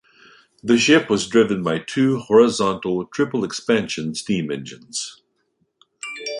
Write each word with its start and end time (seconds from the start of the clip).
The 0.63 0.79
ship 0.79 1.11
was 1.11 1.27
driven 1.27 1.61
by 1.61 1.77
two 1.77 2.17
horizontal 2.17 3.05
triple 3.05 3.43
expansion 3.43 4.15
steam 4.15 4.49
engines. 4.49 5.21